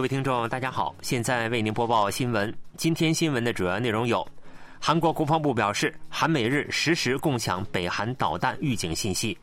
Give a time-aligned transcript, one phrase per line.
[0.00, 2.50] 各位听众，大家好，现在为您播报新闻。
[2.78, 4.26] 今天新闻的主要内容有：
[4.80, 9.36] 韩国国防部表示，韩美日实时共享北韩导弹预警信息；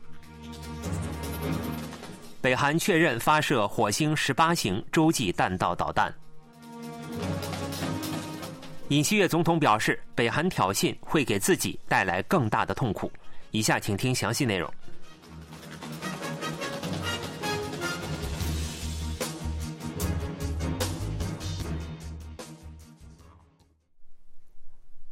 [2.40, 6.10] 北韩确认发射火星十八型洲际弹道导弹；
[8.88, 13.08] 尹锡悦总统表示，北韩挑衅会给自己带来更大的痛苦。
[13.52, 14.68] 以下请听详细内容。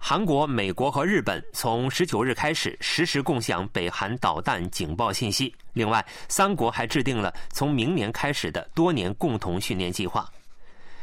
[0.08, 5.52] 韩国、美国和日本从十九日开始实时共享北韩导弹警报信息。
[5.72, 10.24] 另外，三国还制定了从明年开始的多年共同训练计划。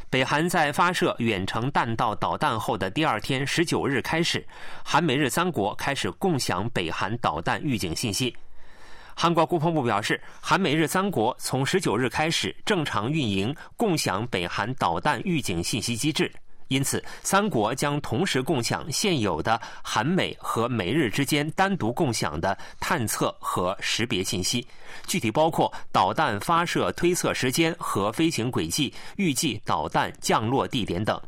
[0.10, 4.42] 北韩在发射远程弹道导弹后的第二天，十九日开始，
[4.86, 8.34] 韩美日三国开始共享北韩导弹预警信息。
[9.14, 16.32] 韩国国防部表示，韩美日三国从十九日开始正常运营共享北韩导弹预警信息机制。
[16.74, 24.66] 因此，三国将同时共享现有的韩美和美日之间单独共享的探测和识别信息，
[25.06, 31.22] 具体包括导弹发射推测时间和飞行轨迹、预计导弹降落地点等。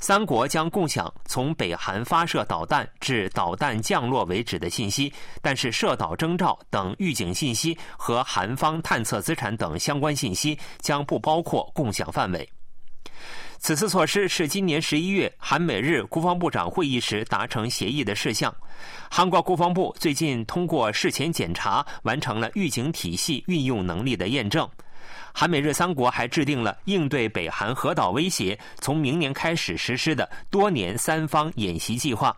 [0.00, 12.48] 三国将共享从北韩发射导弹至导弹降落为止的信息，但是射导征兆等预警信息和韩方探测资产等相关信息将不包括共享范围。
[13.62, 18.52] 此次措施是今年十一月韩美日国防部长会议时达成协议的事项。
[19.08, 24.68] 韩国国防部最近通过事前检查，完成了预警体系运用能力的验证。
[25.32, 32.36] 韩美日三国还制定了应对北韩核岛威胁，从明年开始实施的多年三方演习计划。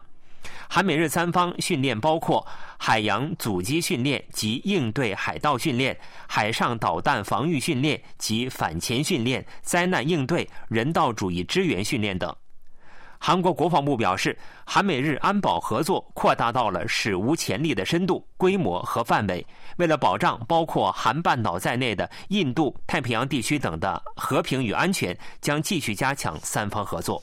[0.69, 2.47] 韩美日三方训练包括
[2.79, 12.35] 海洋阻击训练及应对海盗训练、海上导弹防御训练及反潜训练、灾难应对、人道主义支援训练等。
[13.17, 19.47] 韩国国防部表示，韩美日安保合作扩大到了史无前例的深度、规模和范围。
[19.79, 27.23] 为了保障包括韩半岛在内的印度太平洋地区等的和平与安全，将继续加强三方合作。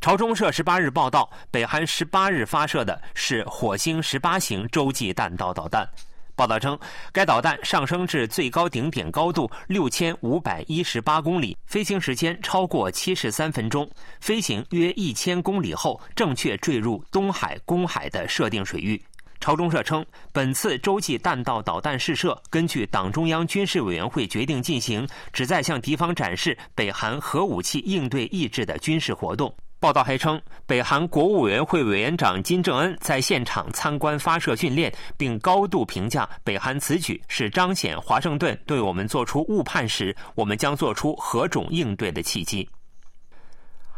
[0.00, 5.86] 朝中社十八日报道，北韩十八日发射的是火星十八型洲际弹道导弹。
[6.34, 6.78] 报道称，
[7.12, 13.86] 该导弹上升至最高顶点高度六千五百一十八公里，飞行时间超过七十三分钟，
[14.20, 18.98] 飞行约一千公里后正确坠入东海公海的设定水域。
[19.38, 20.02] 朝中社称，
[20.32, 29.54] 本次洲际弹道导弹试射根据党中央军事委员会决定进行，旨在向敌方展示北韩核武器应对意志的军事活动。
[29.80, 42.68] 报道还称，北韩国务委员会委员长金正恩在现场参观发射训练，并高度评价北韩此举是彰显华盛顿对我们做出误判时，我们将做出何种应对的契机。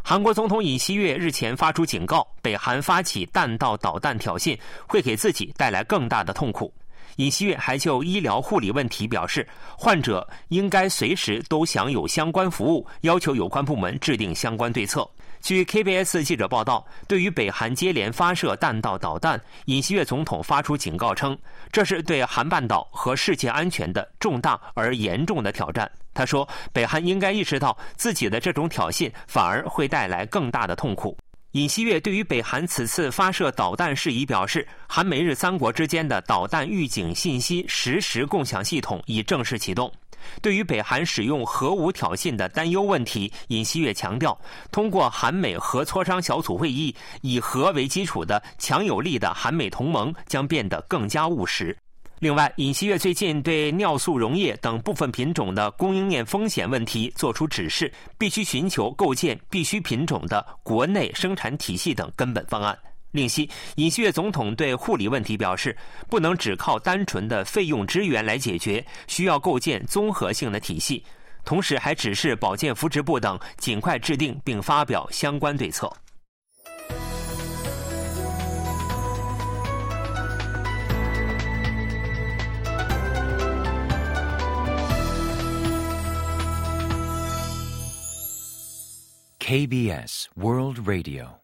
[0.04, 4.56] 韩国总统尹锡悦日前发出警告，北韩发起弹道导弹挑衅
[4.86, 6.72] 会给自己带来更大的痛苦。
[7.16, 15.08] 尹锡悦还就医疗护理问题表示，患者应该随时都享有相关服务，要求有关部门制定相关对策。
[15.42, 21.36] 据 KBS 记者报道，对于北韩接连发射弹道导弹，尹锡悦总统发出警告称，
[21.72, 25.90] 这是对韩半岛和世界安全的重大而严重的挑战。
[26.14, 31.18] 他说，北韩应该意识到自己的这种挑衅反而会带来更大的痛苦。
[31.52, 39.92] 尹锡悦对于北韩此次发射导弹事宜表示，韩美日三国之间的导弹预警信息实时共享系统已正式启动。
[40.40, 44.38] 对于北韩使用核武挑衅的担忧问题，尹锡悦强调，
[44.70, 51.76] 通过韩美核磋商小组会议，以核为基础的强有力的韩美同盟将变得更加务实。
[52.18, 62.78] 另外，尹锡悦最近对尿素溶液等部分品种的供应链风险问题作出指示，必须寻求构建必需品种的国内生产体系等根本方案。
[63.12, 65.76] 另悉，尹锡悦总统对护理问题表示，
[66.08, 71.04] 不能只靠单纯的费用支援来解决，需要构建综合性的体系。
[71.44, 75.92] 同时，还指示保健福祉部等尽快制定并发表相关对策。
[89.40, 91.41] KBS World Radio。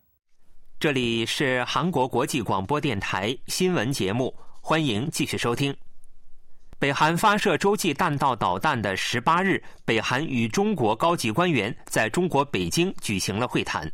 [0.81, 5.77] 这里是韩国国际广播电台新闻节目，欢迎继续收听。
[6.79, 13.91] 北韩发射洲际弹道导弹的十八日，北韩与中国高级官员在中国北京举行了会谈。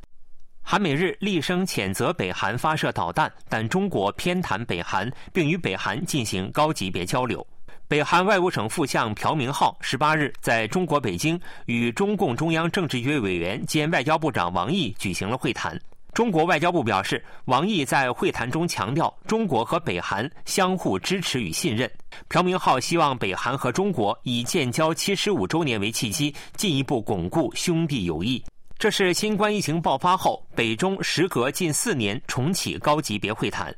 [0.61, 7.47] 韩美日厉声谴责北韩发射导弹，但中国偏袒北韩，并与北韩进行高级别交流。
[7.89, 15.81] 北韩外务省副相朴明浩十八日在中国北京与中共中央政治局委员兼外交部长王毅举行了会谈。
[16.15, 21.91] 中国外交部表示，王毅在会谈中强调中国和北韩相互支持与信任。
[22.29, 28.41] 朴明浩希望北韩和中国以建交七十五周年为契机，进一步巩固兄弟友谊。
[28.79, 33.75] 这是新冠疫情爆发后，北中时隔近四年重启高级别会谈。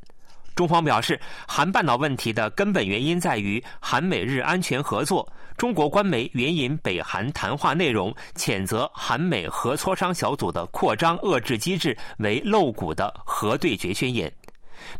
[0.54, 1.18] 中方表示，
[1.48, 5.26] 韩半岛问题的根本原因在于韩美日安全合作。
[5.56, 14.30] 中国官媒援引北韩谈话内容，谴责韩美核磋商小组的扩张遏制机制为露骨的核对决宣言。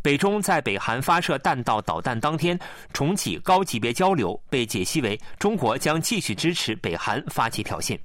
[0.00, 2.58] 北中在北韩发射弹道导弹当天
[2.94, 7.97] 重启高级别交流，被解析为中国将继续支持北韩发起挑衅。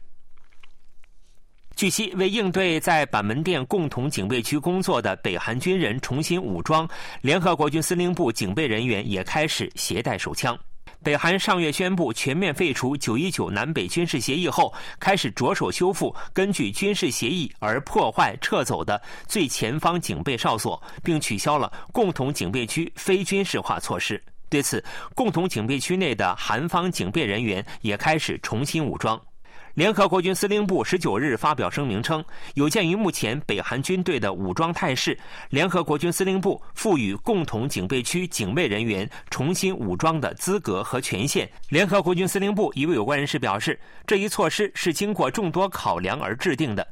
[1.77, 6.87] 据悉，为应对在板门店共同警备区工作的北韩军人重新武装，
[7.21, 10.55] 联合国军司令部警备人员也开始携带手枪。
[11.03, 24.21] 北韩上月宣布全面废除九一九南北军事协议后，开始着手修复根据军事协议而破坏撤走的最前方警备哨所，并取消了共同警备区非军事化措施。
[24.47, 24.83] 对此，
[25.15, 29.19] 共同警备区内的韩方警备人员也开始重新武装。
[29.73, 32.23] 联合国军司令部十九日发表声明称，
[32.55, 35.17] 有鉴于目前北韩军队的武装态势，
[35.49, 41.49] 联合国军司令部赋予共同警备区警卫人员重新武装的资格和权限。
[41.69, 46.85] 联合国军司令部一位有关人士表示，这一措施是经过众多考量而制定的。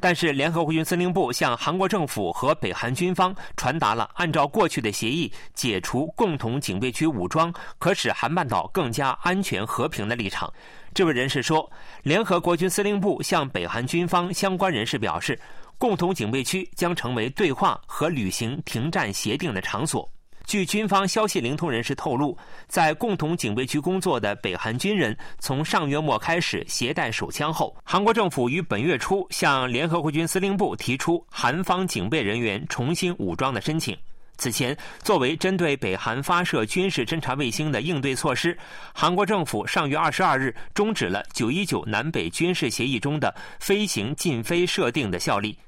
[0.00, 10.52] 但是，联合国军司令部向韩国政府和北韩军方传达了按照过去的协议解除共同警备区武装，可使韩半岛更加安全和平的立场。
[10.94, 11.68] 这位人士说，
[12.04, 15.38] 联合国军司令部向北韩军方相关人士表示，
[15.78, 20.08] 共同警备区将成为对话和履行停战协定的场所。
[20.48, 22.34] 据军方消息灵通人士透露，
[22.68, 33.94] 在共同警备区工作的北韩军人从上月末开始携带手枪后，韩国政府于本月初向联合国军司令部提出韩方警备人员重新武装的申请。
[34.38, 38.56] 此前，作为针对北韩发射军事侦察卫星的应对措施，
[38.94, 45.58] 韩国政府上月二十二日终止了九一九南北军事协议中的飞行禁飞设定的效力。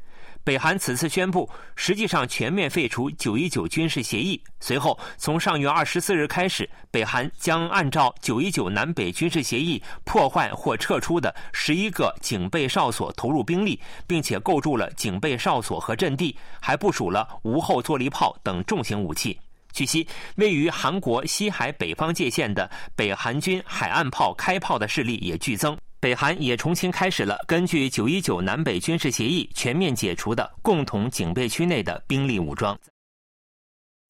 [0.42, 4.42] 北韩此次宣布，实际上全面废除九一九军事协议。
[4.58, 19.38] 随后，从上月二十四日开始，北韩将按照九一九南北军事协议破坏或撤出的十一个警备哨所投入兵力，并且构筑了警备哨所和阵地，还部署了无后坐力炮等重型武器。
[19.72, 25.78] 据悉，位于韩国西海北方界线的北韩军海岸炮开炮的势力也剧增。
[26.00, 32.76] 北韩也重新开始了根据九一九南北军事协议全面解除的共同警备区内的兵力武装。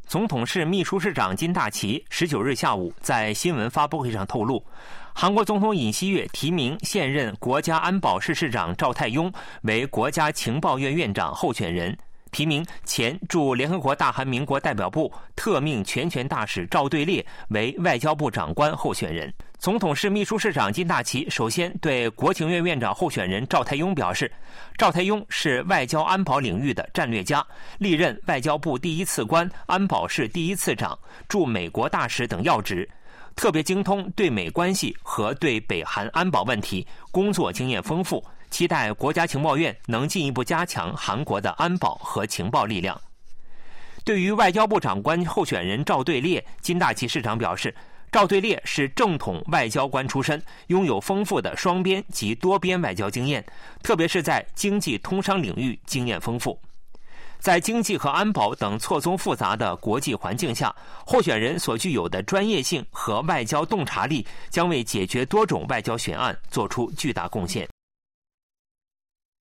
[0.06, 4.64] 总统室秘书室长金大奇十九日下午在新闻发布会上透露，
[5.12, 9.32] 韩国总统尹锡悦提名现任国家安保室室长赵泰庸
[9.62, 11.96] 为国家情报院院长候选人。
[12.31, 19.32] 提名前驻联合国大韩民国代表部特命全权大使赵对列为外交部长官候选人。
[19.61, 24.33] 总统室秘书室长金大奇首先对国情院院长候选人赵泰庸表示，
[24.79, 27.47] 赵泰庸是外交安保领域的战略家，
[27.77, 30.99] 历任外交部第一次官、安保室第一次长、
[31.29, 32.88] 驻美国大使等要职，
[33.37, 38.25] 特别精通对美关系和对北韩安保问题，工作经验丰富。
[38.49, 42.99] 期待国家情报院能进一步加强韩国的安保和情报力量。
[44.07, 47.73] 对于外交部长官候选人赵对列，金大奇市长表示，
[48.12, 53.45] 赵对列是正统外交官出身，拥有丰富的双边及多边外交经验，
[53.83, 56.61] 特别是在经济通商领域经验丰富。
[57.38, 60.75] 在经济和安保等错综复杂的国际环境下，
[61.07, 67.67] 候选人所具有的专业性和外交洞察力，将为解决多种外交悬案做出巨大贡献。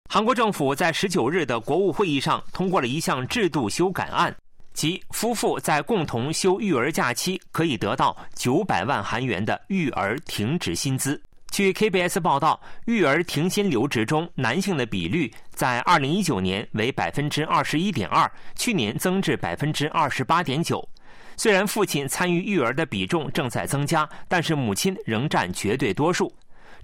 [0.10, 4.36] 韩国政府在十九日的国务会议上通过了一项制度修改案，
[4.78, 11.20] 即夫妇在共同休育儿假期可以得到九百万韩元的育儿停职薪资。
[11.50, 20.88] 据 KBS 报道，育儿停薪留职中男性的比率在二零一九年为百分之二十一点二，去年增至百分之二十八点九。
[21.36, 26.32] 虽然父亲参与育儿的比重正在增加，但是母亲仍占绝对多数。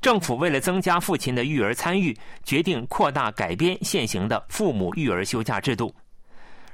[0.02, 5.94] 政府为了增加父亲的育儿参与，决定扩大改编现行的父母育儿休假制度。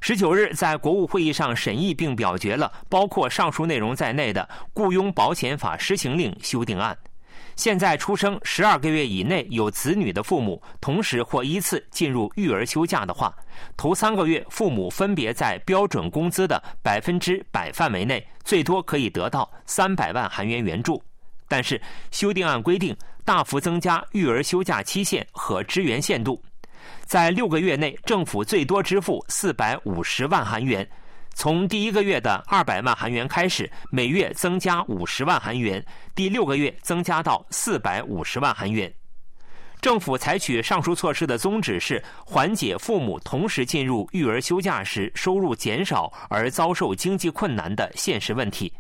[0.01, 6.97] 十九日，在国务会议上审议并表决了包括上述内容在内的《雇佣保险法施行令》修订案。
[7.55, 13.35] 现在出生十二个月以内有子女的父母，同时或依次进入育儿休假的话，
[13.75, 21.03] 头三个月父母分别在标准工资的百分之百范围内，最多可以得到三百万韩元援助。
[21.49, 26.41] 但是修订案规定，大幅增加育儿休假期限和支援限度，
[27.05, 30.87] 在六个月内，政府最多支付四百五十万韩元。
[31.33, 38.91] 从第一个月的二百万韩元开始，每月增加五十万韩元，第六个月增加到四百五十万韩元。
[39.79, 48.73] 政府采取上述措施的宗旨是缓解父母同时进入育儿休假时收入减少而遭受经济困难的现实问题。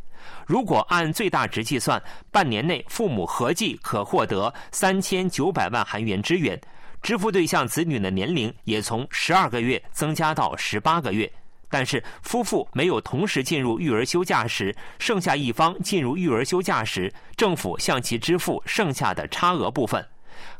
[0.45, 6.59] 如果按最大值计算，半年内父母合计可获得三千九百万韩元支援，
[7.01, 11.31] 支付对象子女的年龄也从十二个月增加到十八个月。
[11.71, 20.03] 但是，夫妇没有同时进入育儿休假时，剩下一方进入育儿休假时，政府向其支付剩下的差额部分。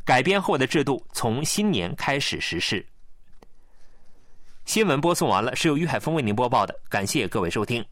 [0.06, 2.86] 改编后的制度从新年开始实施。
[4.66, 7.84] 新闻播送完了，是由于海峰为您播报的，感谢各位收听。